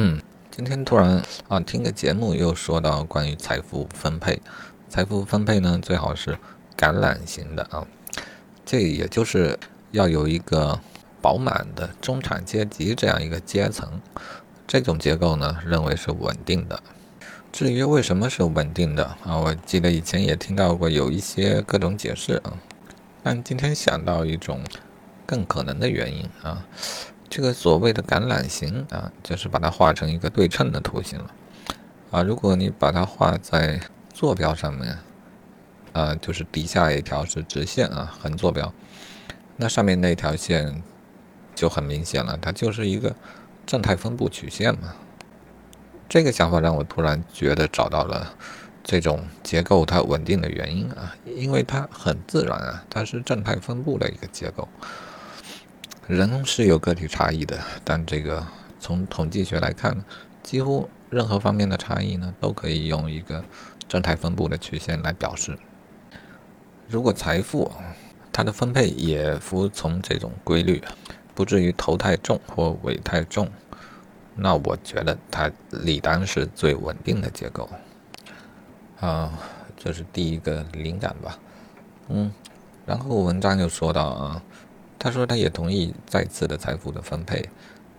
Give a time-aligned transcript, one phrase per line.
[0.00, 0.16] 嗯，
[0.48, 4.40] 今天突然啊，听个节目又说到关于财富分配，
[4.88, 6.38] 财富分配呢最好是
[6.76, 7.84] 橄榄型的啊，
[8.64, 9.58] 这也就是
[9.90, 10.78] 要有一个
[11.20, 14.00] 饱满的中产阶级这样一个阶层，
[14.68, 16.80] 这种结构呢认为是稳定的。
[17.50, 22.52] 至于为什么是稳定的啊，我记得以前也听到过有一些各种解释啊，
[23.24, 24.60] 但今天想到一种
[25.26, 26.64] 更可能的原因啊。
[27.30, 31.34] 这个所谓的橄榄形啊，就是把它画成一个对称的图形了
[32.10, 32.22] 啊。
[32.22, 33.80] 如果你把它画在
[34.12, 34.98] 坐标上面，
[35.92, 38.72] 啊，就是底下一条是直线啊，横坐标，
[39.56, 40.82] 那上面那条线
[41.54, 43.14] 就很明显了，它就是一个
[43.66, 44.94] 正态分布曲线嘛。
[46.08, 48.34] 这个想法让我突然觉得找到了
[48.82, 54.66] 这种结构它稳定的原因啊，因为它很自然啊，它是正态分布的一个结构。
[56.08, 58.46] 人是有个体差异的，但这个
[58.80, 60.02] 从统计学来看，
[60.42, 63.44] 几乎任何方面的差异呢，都可以用一个
[63.86, 65.58] 正态分布的曲线来表示。
[66.88, 67.70] 如果财富
[68.32, 70.82] 它的分配也服从这种规律，
[71.34, 73.46] 不至于头太重或尾太重，
[74.34, 77.68] 那我觉得它理当是最稳定的结构。
[78.98, 79.30] 啊，
[79.76, 81.38] 这是第一个灵感吧。
[82.08, 82.32] 嗯，
[82.86, 84.42] 然后文章又说到啊。
[84.98, 87.48] 他说，他也同意再次的财富的分配，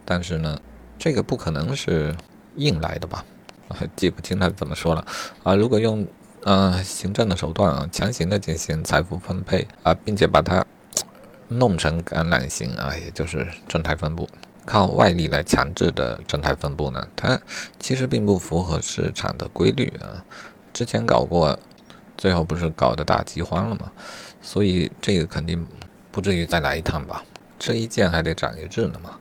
[0.04, 0.60] 但是呢，
[0.98, 2.14] 这个不可能是
[2.58, 3.24] 硬来的吧？
[3.96, 5.06] 记不清他怎么说了
[5.44, 5.56] 啊。
[5.56, 6.06] 如果用
[6.44, 10.66] 呃行政的手段啊，强行的进行财富分配啊，并且把它
[11.48, 14.28] 弄成橄榄形啊，也就是正态分布，
[14.66, 17.40] 靠外力来强制的正态分布呢，它
[17.80, 20.26] 其实并不符合市场的规律啊。
[20.74, 21.58] 之前搞过，
[22.18, 23.90] 最后不是搞得大饥荒了吗？
[24.42, 25.66] 所以这个肯定。
[26.20, 27.24] 不至于再来一趟吧，
[27.58, 29.18] 这一件还得长一智呢嘛，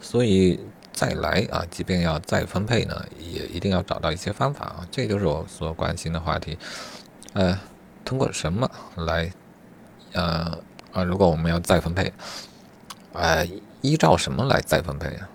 [0.00, 0.58] 所以
[0.92, 6.58] 再来啊，即便要再分配呢，也一定要找到一些方法啊，这就是我所关心的话题。
[7.34, 7.56] 呃，
[8.04, 9.30] 通过什么来？
[10.12, 10.58] 呃
[10.92, 12.12] 啊，如果我们要再分配，
[13.12, 13.48] 呃，
[13.80, 15.30] 依照什么来再分配啊？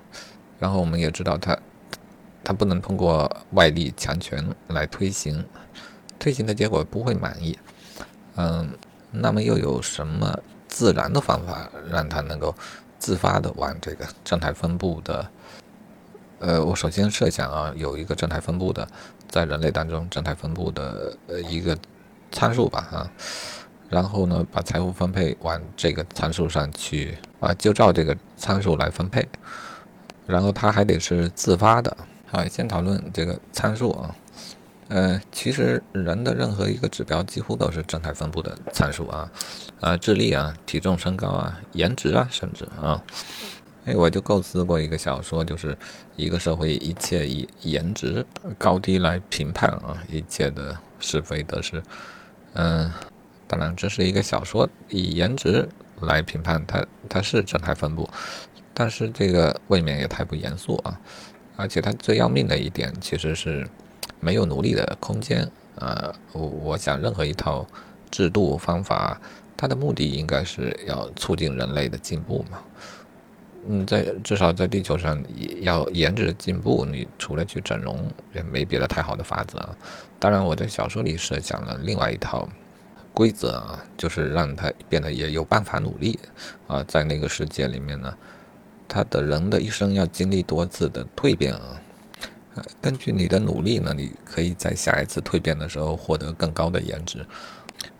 [0.60, 1.58] 然后我们也知道，它
[2.44, 5.46] 它不能通过外力强权来推行，
[6.20, 7.58] 推行的结果不会满意。
[8.36, 8.78] 嗯，
[9.12, 10.38] 那么又有什么？
[10.69, 12.56] 自然的方法让它能够
[12.97, 15.28] 自发的往这个正态分布的，
[16.40, 18.88] 呃，我首先设想啊，有一个正态分布的，
[19.28, 21.78] 在人类当中正态分布的呃一个
[22.31, 23.12] 参数吧啊，
[23.90, 29.28] 然后呢，把财富分配往这个参数上去啊，就照这个参数来分配，
[30.28, 31.97] 然后它还得是自发的。
[32.31, 34.16] 好，先讨论这个参数啊。
[34.90, 39.32] 呃，其实人的任何一个指标几乎都是正态分布的参数啊，
[39.80, 43.00] 啊，智力啊，体重、身高啊，颜值啊，甚至啊，
[43.86, 45.78] 哎，我就构思过一个小说，就是
[46.16, 48.26] 一个社会一切以颜值
[48.58, 51.84] 高低来评判啊，一切的是非得失。
[52.54, 52.92] 嗯，
[53.48, 55.70] 当然这是一个小说，以颜值
[56.02, 58.10] 来评判它，它是正态分布，
[58.74, 61.00] 但是这个未免也太不严肃啊，
[61.56, 63.68] 而且它最要命的一点其实是。
[64.19, 67.66] 没有努力的空间，呃，我我想任何一套
[68.12, 69.19] 制度方法，
[69.56, 72.59] 它的目的应该是要促进人类的进步嘛。
[73.68, 75.22] 嗯，在至少在地球上
[75.62, 79.75] 要颜值进步，你除了去整容，也没别的太好的法子啊。
[80.18, 82.47] 当然，我在小说里设想了另外一套
[83.13, 86.18] 规则啊，就是让他变得也有办法努力
[86.68, 88.13] 啊，在那个世界里面呢，
[88.88, 91.81] 他的人的一生要经历多次的蜕变啊。
[92.81, 97.25] 根据你的努力呢，你可以在下一次蜕变的时候获得更高的颜值，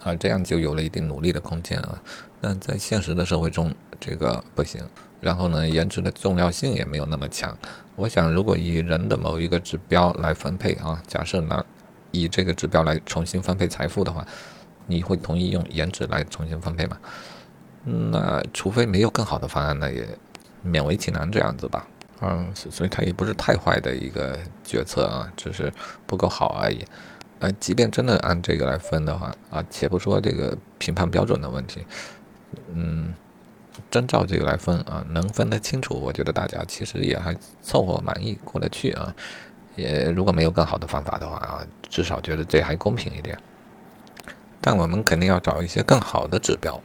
[0.04, 2.02] 啊，这样就有了一定努力的空间啊。
[2.42, 4.82] 但在现实的社会中，这个不行。
[5.22, 7.58] 然后呢，颜值的重要性也没有那么强。
[7.98, 11.66] 我想，如果以人的某一个指标来分配啊，假设呢
[12.12, 14.26] 以这个指标来重新分配财富的话，
[14.88, 16.98] 你会同意用颜值来重新分配吗？
[17.84, 20.08] 那除非没有更好的方案，那也
[20.66, 21.86] 勉为其难这样子吧。
[22.22, 25.72] 嗯，所以它也不是太坏的一个决策啊，只是
[26.06, 26.86] 不够好而已。
[27.40, 31.86] 呃，即便真的按这个来分的话啊，且不说这个评判标准的问题，
[32.74, 33.14] 嗯，
[33.90, 39.16] 真照这个来分啊，能分得清楚，我觉得大家其实也还凑合满意过得去啊。
[39.78, 43.40] 也如果没有更好的方法的话啊，至少觉得这还公平一点。
[44.60, 46.82] 但我们肯定要找一些更好的指标。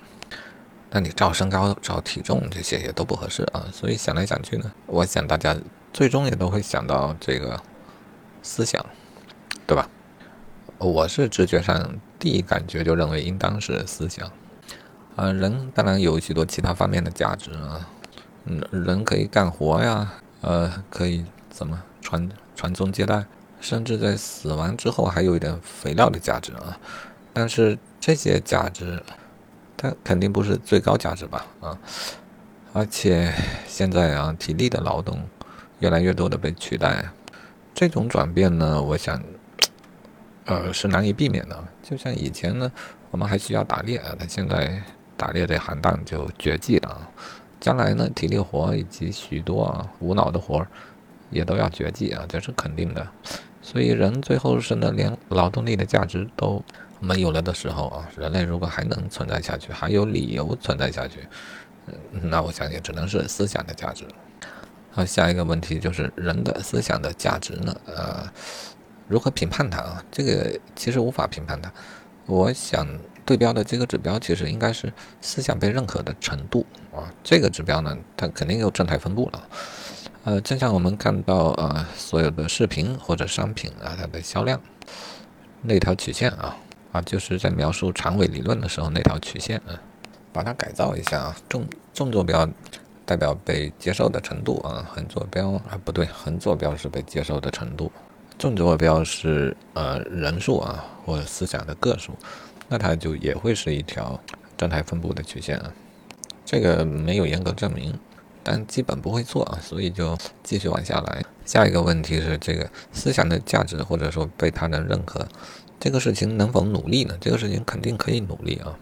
[0.96, 5.56] 那你照身高、照体重这些也都不合适啊，所以想来想去呢，我想大家
[5.92, 7.60] 最终也都会想到这个
[8.44, 8.86] 思想，
[9.66, 9.88] 对吧？
[10.78, 14.30] 我是直觉上第一感觉就认为应当是思想
[15.16, 17.88] 啊，人当然有许多其他方面的价值啊，
[18.44, 20.12] 嗯，人可以干活呀，
[20.42, 23.24] 呃，可以怎么传传宗接代，
[23.60, 26.78] 甚至在死亡之后还有一点肥料的价值啊。
[27.32, 29.02] 但是这些价值，
[29.84, 31.44] 它肯定不是最高价值吧？
[31.60, 31.78] 啊，
[32.72, 33.30] 而且
[33.66, 35.22] 现在啊，体力的劳动
[35.80, 37.04] 越来越多的被取代，
[37.74, 39.22] 这种转变呢，我想，
[40.46, 41.64] 呃，是难以避免的。
[41.82, 42.72] 就像以前呢，
[43.10, 44.82] 我们还需要打猎，那现在
[45.18, 47.10] 打猎这行当就绝迹了。
[47.60, 50.68] 将来呢，体力活以及许多啊无脑的活儿
[51.28, 53.06] 也都要绝迹啊，这是肯定的。
[53.60, 56.64] 所以人最后是呢，连劳动力的价值都。
[57.04, 61.28] 没有了的时候啊，人类如果还能存在下去，还有理由存在下去，
[62.10, 64.06] 那我想也只能是思想的价值。
[64.90, 67.76] 好，下一个问题就是人的思想的价值呢？
[67.84, 68.26] 呃，
[69.08, 70.04] 如何评判它啊？
[70.10, 71.70] 这个其实无法评判它。
[72.26, 72.86] 我想
[73.24, 76.64] 对标的这个指标其实应该是思想被认可的程度
[76.94, 77.12] 啊。
[77.22, 79.48] 这个指标呢，它肯定有正态分布了。
[80.24, 84.58] 呃，正像我们看到呃所有的视频或者商品啊，它的销量
[85.60, 86.56] 那条曲线啊。
[86.94, 89.74] 啊，就是在描述长尾理论的时候那条曲线，啊，
[90.32, 92.48] 把它改造一下啊，纵纵坐标
[93.04, 97.90] 代表被接受的程度啊，横坐标啊不对，横坐标是被接受的程度，
[98.38, 102.12] 纵坐标是呃人数啊或者思想的个数，
[102.68, 104.20] 那它就也会是一条
[104.56, 105.72] 正态分布的曲线啊。
[106.44, 107.92] 这个没有严格证明，
[108.44, 111.24] 但基本不会错啊，所以就继续往下来。
[111.44, 115.26] 下一个问题是这个思想的价值或者说被他人认可。
[115.80, 117.16] 这个事情能否努力呢？
[117.20, 118.78] 这个事情肯定可以努力啊，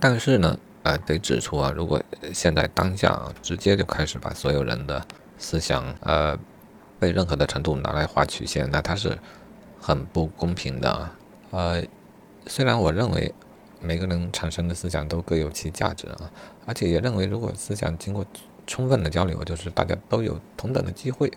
[0.00, 2.02] 但是呢，呃，得指出啊，如果
[2.32, 5.04] 现在当下啊，直接就开始把所有人的
[5.36, 6.38] 思想呃
[6.98, 9.18] 被认可的程度拿来画曲线，那它是
[9.78, 11.18] 很不公平的啊。
[11.50, 11.84] 呃，
[12.46, 13.34] 虽然我认为
[13.80, 16.30] 每个人产生的思想都各有其价值啊，
[16.64, 18.24] 而且也认为如果思想经过
[18.66, 21.30] 充分的交流，就是大家都有同等的机会，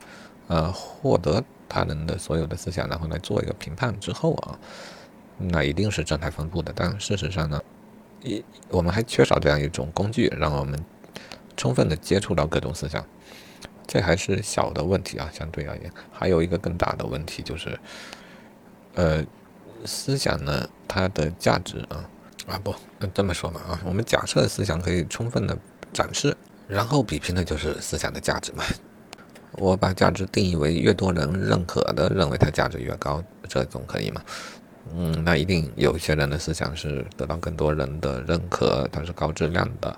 [0.47, 1.43] 呃，获得。
[1.67, 4.59] 他人的所有的思想，然后来做一个评判之后啊，
[5.37, 6.71] 那一定是正态分布的。
[6.75, 7.61] 但事实上呢，
[8.21, 10.83] 一我们还缺少这样一种工具，让我们
[11.57, 13.05] 充分的接触到各种思想。
[13.87, 17.79] 这还是小的问题啊，相对而言，还有一个更大的问题就是，
[18.95, 19.23] 呃，
[19.85, 22.09] 思想呢，它的价值啊
[22.47, 22.73] 啊不
[23.13, 25.55] 这么说嘛啊，我们假设思想可以充分的
[25.93, 26.35] 展示，
[26.67, 28.63] 然后比拼的就是思想的价值嘛。
[29.57, 34.21] 我把价值定义为越多人认可的，认为它价值越高，这总可以吗？
[34.93, 39.89] 嗯，那一定有些人的思想是得到更多人的认可，它是高质量的，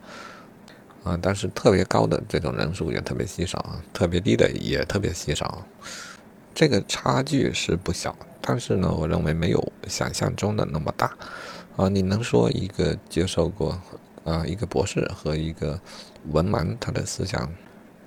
[1.03, 5.61] 啊，但是特别高的这种人数也特别稀少，特别低的也特别稀少，
[6.55, 11.11] 这个差距是不小，但是呢，我认为没有想象中的那么大，
[11.75, 13.77] 啊，你能说一个接受过
[14.23, 15.77] 啊一个博士和一个
[16.31, 17.51] 文盲他的思想？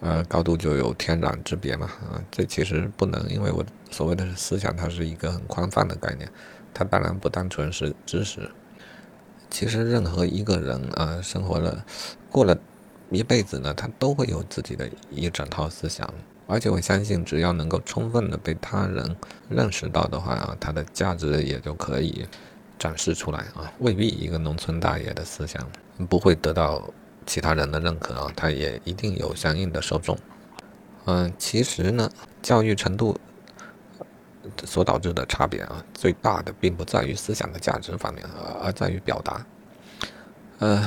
[0.01, 6.27] 呃，高度就有天壤之别嘛，啊，这其实不能，因为我所谓的思想，它是一个很宽泛的概念，
[6.73, 8.51] 它当然不单纯是知识。
[9.51, 11.85] 其实任何一个人啊，生活了
[12.31, 12.57] 过了
[13.11, 16.09] 一辈子呢，他都会有自己的一整套思想，
[16.47, 19.15] 而且我相信，只要能够充分的被他人
[19.51, 22.27] 认识到的话啊，它的价值也就可以
[22.79, 25.69] 展示出来啊，未必一个农村大爷的思想
[26.09, 26.89] 不会得到。
[27.31, 30.19] 其他人的认可啊，他也一定有相应的受众。
[31.05, 32.11] 嗯，其实呢，
[32.43, 33.17] 教育程度
[34.65, 38.27] 所导致的差别啊，最大的并不在于思想的价值方面，
[38.61, 39.47] 而在于表达。
[40.59, 40.85] 呃，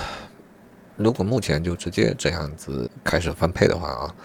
[0.98, 4.16] 如果目前就直接这样子开始分配的话啊，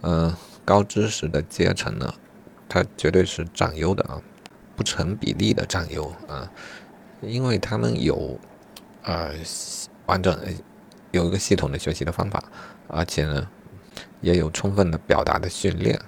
[0.00, 2.12] 嗯，高知识的阶层呢，
[2.68, 4.20] 它绝对是占优的啊，
[4.74, 6.50] 不成比例的占优啊，
[7.20, 8.36] 因为他们有
[9.04, 9.30] 啊
[10.06, 10.36] 完整。
[11.10, 12.42] 有一个系统的学习的方法，
[12.86, 13.48] 而且呢，
[14.20, 15.98] 也有充分的表达的训练。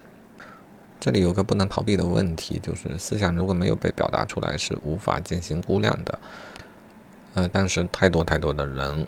[0.99, 6.19] 这里有个不能逃避的问题，就是思想如果没有被表达出来，是无法进行估量的。
[7.33, 9.07] 呃，但是太多太多的人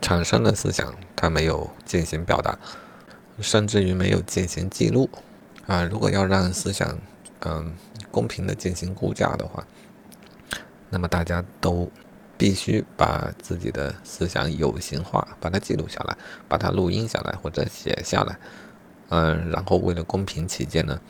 [0.00, 2.58] 产生了思想，他没有进行表达，
[3.40, 5.08] 甚至于没有进行记录。
[5.68, 6.98] 啊，如果要让思想
[7.40, 7.72] 嗯
[8.10, 9.64] 公平的进行估价的话，
[10.90, 11.88] 那么大家都。
[12.38, 16.16] 必须把自己的思想有形化，把它记录下来，
[16.46, 18.38] 把它录音下来或者写下来，
[19.08, 21.00] 嗯，然后为了公平起见呢，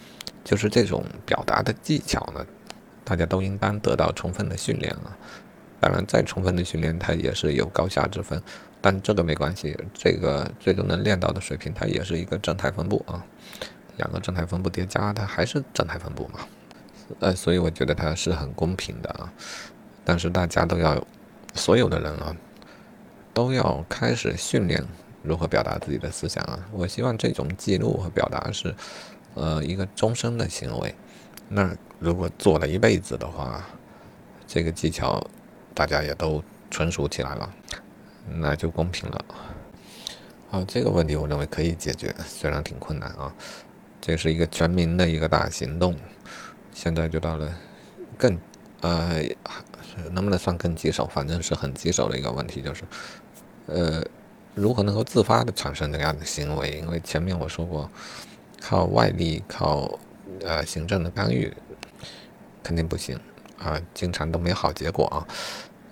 [0.45, 2.47] 就是这种表达的技巧呢，
[3.05, 5.17] 大家都应当得到充分的训练啊。
[5.81, 8.41] 当然，再充分的训练，它也是有高下之分，
[8.81, 13.25] 但这个没关系，这个最终能练到的水平，它也是一个正态分布啊。
[13.97, 16.41] 两个正态分布叠加，它还是正态分布嘛。
[17.21, 19.33] 呃，所以我觉得它是很公平的啊。
[20.05, 21.07] 但是大家都要。
[21.57, 22.37] 所有的人啊，
[23.35, 24.85] 都要开始训练
[25.23, 26.65] 如何表达自己的思想啊！
[26.71, 28.75] 我希望这种记录和表达是，
[29.35, 30.95] 呃一个终身的行为。
[31.49, 33.65] 那如果做了一辈子的话，
[34.47, 35.21] 这个技巧
[35.75, 37.53] 大家也都纯熟起来了，
[38.37, 39.25] 那就公平了。
[40.49, 43.35] 好，这个问题我认为可以解决，虽然挺困难啊。
[44.01, 45.97] 这是一个全民的一个大行动，
[46.73, 47.53] 现在就到了
[48.17, 48.39] 更
[48.81, 49.23] 呃，
[50.13, 51.07] 能不能算更棘手？
[51.07, 52.85] 反正是很棘手的一个问题，就是
[53.67, 54.05] 呃，
[54.55, 56.73] 如何能够自发的产生这样的行为？
[56.73, 57.91] 因为前面我说过，
[58.61, 59.99] 靠外力、靠
[60.45, 61.53] 呃行政的干预
[62.63, 63.19] 肯定不行
[63.59, 65.27] 啊，经常都没好结果啊。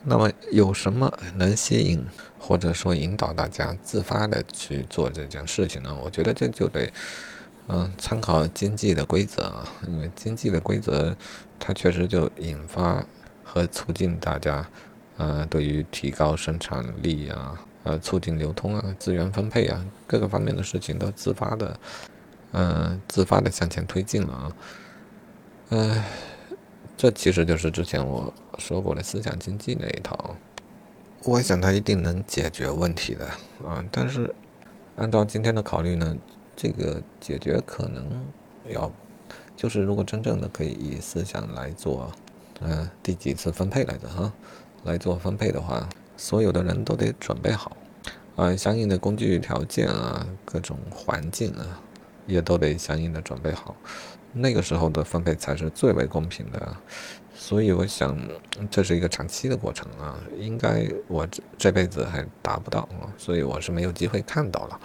[0.04, 2.06] 那么有什么能吸引
[2.38, 5.96] 或者说引导大家自发的去做这件事情呢？
[6.04, 6.92] 我觉得这就得。
[7.66, 11.16] 嗯，参考经济的规则啊，因为经济的规则，
[11.58, 13.02] 它确实就引发
[13.42, 14.68] 和促进大家，
[15.16, 21.80] 呃，对于提高生产力啊，呃，促进流通啊，资源分配啊，各个方面的事情都自发的，
[22.52, 24.52] 嗯，自发的向前推进了啊。
[25.70, 26.04] 呃，
[26.98, 30.36] 这其实就是之前我说过的思想经济那一套，
[31.22, 33.24] 我想它一定能解决问题的
[33.66, 33.82] 啊。
[33.90, 34.34] 但是
[34.96, 36.14] 按照今天的考虑呢？
[36.56, 38.04] 这个解决可能
[38.68, 38.90] 要，
[39.56, 42.10] 就是如果真正的可以以思想来做，
[42.60, 44.32] 嗯，第几次分配来着哈，
[44.84, 47.76] 来做分配的话，所有的人都得准备好，
[48.36, 51.80] 啊，相应的工具条件啊，各种环境啊，
[52.26, 53.74] 也都得相应的准备好，
[54.32, 56.76] 那个时候的分配才是最为公平的。
[57.36, 58.16] 所以我想，
[58.70, 64.80] 这是一个长期的过程啊，应该我这这辈子还达不到啊，所以我是没有机会看到了。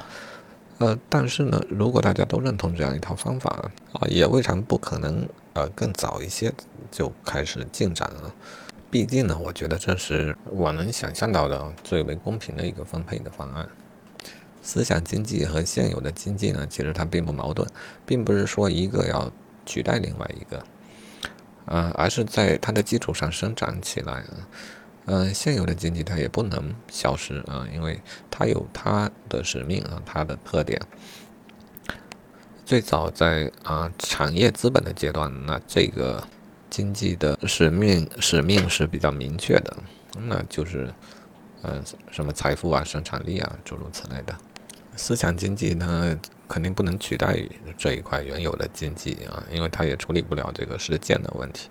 [0.80, 6.52] 呃，但是呢，如果大家都认同这样一套方法啊，也未尝不可能呃更早一些
[6.90, 8.34] 就开始进展了。
[8.90, 13.68] 毕竟呢，我觉得这是我能想象到的最为公平的一个分配的方案。
[14.62, 17.68] 思想经济和现有的经济呢，其实它并不矛盾，
[18.06, 19.32] 并不是说一个要
[19.66, 20.64] 取代另外一个，
[21.66, 24.24] 呃，而是在它的基础上生长起来。
[25.12, 28.00] 嗯，现有的经济它也不能消失啊，因为
[28.30, 30.80] 它有它的使命啊，它的特点。
[32.64, 36.24] 最早在啊产业资本的阶段，那这个
[36.70, 39.76] 经济的使命使命是比较明确的，
[40.28, 40.94] 那就是
[41.64, 44.38] 嗯什么财富啊、生产力啊诸如此类的。
[44.96, 46.16] 思想经济呢
[46.48, 47.36] 肯定不能取代
[47.76, 51.68] 这一块原有的经济啊，因为它也处理不了这个实践的问题。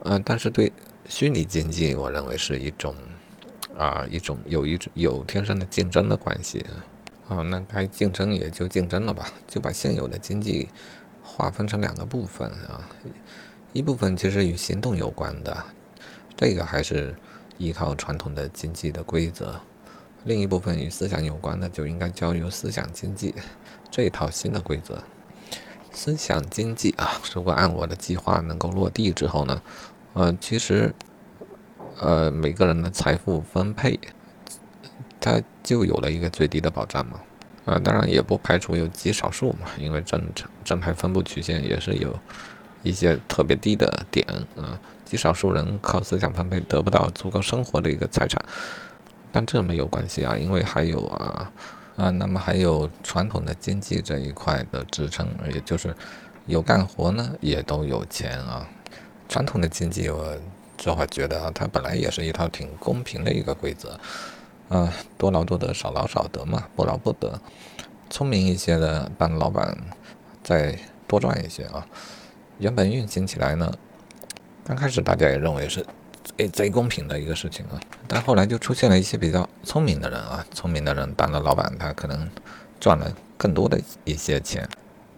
[0.00, 0.72] 嗯，但是对。
[1.14, 2.96] 虚拟经济，我认为是一种
[3.76, 6.64] 啊，一种有一种有天生的竞争的关系
[7.28, 7.42] 啊。
[7.42, 10.70] 那该竞争也就竞争了吧，就把现有的经济
[11.22, 12.88] 划分成两个部分啊。
[13.74, 15.54] 一部分其实与行动有关的，
[16.34, 17.14] 这个还是
[17.58, 19.60] 依靠传统的经济的规则；
[20.24, 23.34] 另一部分与思想有关的，就应该交由思想经济
[23.90, 25.04] 这一套新的规则。
[25.92, 29.60] 思想经济啊，如果按我的计划能够落地之后呢？
[30.14, 30.94] 呃，其实，
[31.98, 33.98] 呃，每个人的财富分配，
[35.20, 37.20] 它就有了一个最低的保障嘛。
[37.64, 40.20] 啊，当然也不排除有极少数嘛，因为正
[40.64, 42.18] 正派分布曲线也是有
[42.82, 44.26] 一些特别低的点
[44.56, 44.78] 啊。
[45.04, 48.42] 极少数人靠思想分配得不到足够生活的一个财产，
[49.30, 51.52] 但这没有关系啊，因为还有啊
[51.96, 55.94] 啊，那么还有传统的经济这一块的支撑，也就是
[56.46, 58.66] 有干活呢，也都有钱啊。
[59.32, 60.36] 传统的经济，我
[60.76, 63.98] 这话觉得啊，它本来也是一套挺公平的一个规则，
[64.68, 67.40] 啊，多劳多得，少劳少得嘛，不劳不得。
[68.10, 69.74] 聪明一些的当老板，
[70.44, 71.86] 再多赚一些啊。
[72.58, 73.72] 原本运行起来呢，
[74.66, 75.82] 刚开始大家也认为是
[76.36, 82.28] 诶贼公平的一个事情啊，但后来就出现了一些比较聪明的人啊，聪明的人当了老板，他可能
[82.78, 84.68] 赚了更多的一些钱，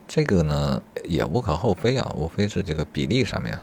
[0.06, 3.58] 这个呢也无可厚非啊，无非是这个比例上面。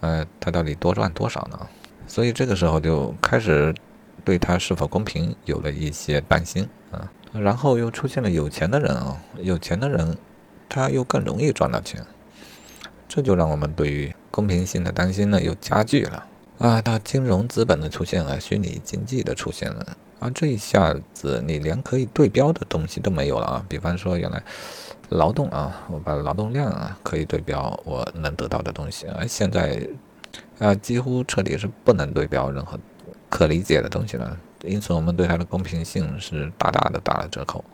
[0.00, 1.58] 呃，他到底多赚多少呢？
[2.06, 3.74] 所以这个时候就开始
[4.24, 7.10] 对他是否公平有了一些担心啊。
[7.32, 10.16] 然后又出现了有钱的人啊，有钱的人
[10.68, 12.04] 他又更容易赚到钱，
[13.08, 16.26] 这就让我们对于公平性的担心呢又加剧了
[16.58, 16.80] 啊。
[16.80, 23.64] 到金融资本的出现了，虚拟经济的出现了啊，这一下子你连可以对标的东西都没有了啊。
[23.68, 24.42] 比方说原来。
[25.10, 29.88] 劳动啊，我把劳动量啊可以对标我能得到的东西，而现在
[30.58, 32.78] 啊几乎彻底是不能对标任何
[33.30, 37.64] 可理解的东西了，因此我们对它的公平性是大大的打了折扣。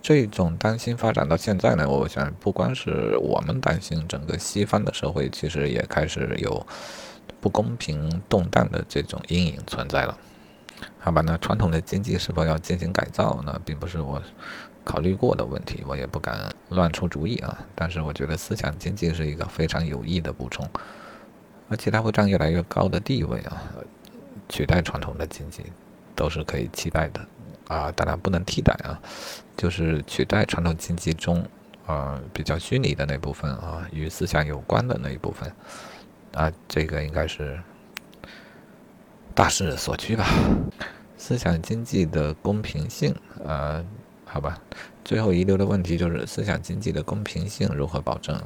[0.00, 6.66] 这种担心发展到现在呢，我想不光是我们担心，整个西方的社会其实也开始有
[7.40, 10.16] 不公平动荡的这种阴影存在了。
[10.98, 13.42] 好吧，那传统的经济是否要进行改造？
[13.44, 14.22] 那并不是我。
[14.84, 17.58] 考虑过的问题，我也不敢乱出主意啊。
[17.74, 20.68] 但是我觉得思想经济是一个非常有益的补充，
[21.68, 23.62] 而且它会占越来越高的地位啊，
[24.48, 25.64] 取代传统的经济
[26.14, 27.26] 都是可以期待的
[27.68, 27.90] 啊。
[27.92, 29.00] 当然不能替代啊，
[29.56, 31.44] 就是取代传统经济中
[31.86, 35.50] 啊比较虚拟的那部分啊，与思想有关的那一部分
[36.34, 37.58] 啊，这个应该是
[39.34, 40.26] 大势所趋吧。
[41.16, 43.14] 思想经济的公平性，
[43.44, 43.82] 呃，
[44.34, 44.60] 好吧，
[45.04, 48.36] 最后遗留的问题就是思想经济的公平性如何保证？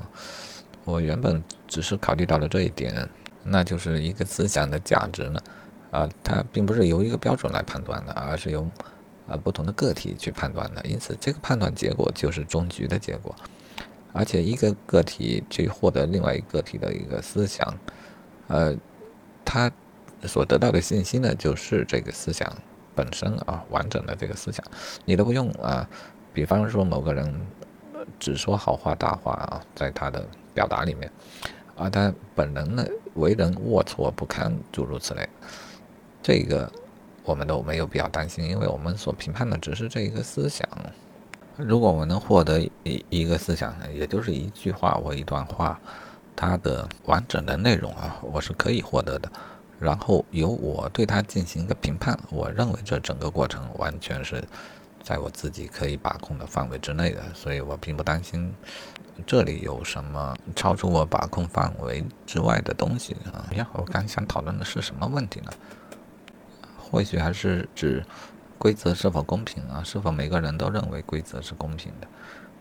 [0.84, 3.08] 我原本只是考虑到了这一点，
[3.42, 5.40] 那就是一个思想的价值呢，
[5.90, 8.68] 啊，它并不是由一个标准来判断的，而是由
[9.26, 13.34] 啊不同的个体去判断的，因此这个判断结果就是终局的结果，
[14.12, 17.74] 而且一个个体去获得另外一个个体的一个思想，
[18.48, 18.76] 呃，
[19.42, 19.72] 他。
[20.24, 22.52] 所得到的信息呢，就是这个思想
[22.98, 24.64] 本身啊，完整的这个思想，
[25.04, 25.88] 你都不用啊。
[26.34, 27.32] 比方说某个人
[28.18, 31.08] 只说好话大话啊，在他的表达里面，
[31.76, 35.28] 啊，他本人呢为人龌龊不堪，诸如此类，
[36.20, 36.68] 这个
[37.22, 40.68] 我们都没有必要担心，因为我们所评判的只是这一个思想。
[41.56, 45.78] 如果我们能获得一一个思想，也就是一句话或一段话，
[46.34, 49.30] 它的完整的内容啊，我是可以获得的。
[49.78, 54.42] 然后由我对它进行一个评判，我认为这整个过程完全是
[55.02, 58.52] 在我自己可以把控的范围之内的，所以我并不担心
[59.26, 63.46] 这里有什么超出我把控范围之外的东西啊。
[63.54, 65.52] 呀，我刚想讨论的是什么问题呢？
[66.78, 68.04] 或许还是指
[68.58, 69.82] 规则是否公平啊？
[69.84, 72.08] 是否每个人都认为规则是公平的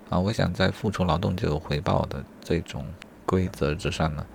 [0.09, 0.19] 啊？
[0.19, 2.85] 我想在付出劳动就有回报的这种
[3.25, 4.25] 规则之上呢？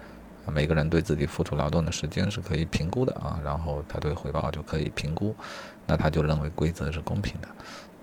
[0.46, 5.34] 每个人对自己付出劳动的时间是可以评估的啊，然后他对回报就可以评估，
[5.86, 7.48] 那他就认为规则是公平的。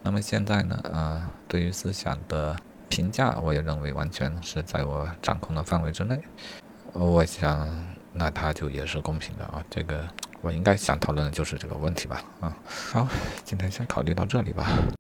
[0.02, 2.56] 那么现在呢，啊，对于思想的
[2.88, 6.18] 评价，我也认为完全是在我掌控的范围之内。
[6.94, 7.68] 我想，
[8.14, 9.62] 那他就也是公平的啊。
[9.70, 10.08] 这个
[10.42, 12.24] 我应该想讨论的就是这个问题吧。
[12.40, 13.08] 啊，好，
[13.44, 14.80] 今天先考虑到这里吧。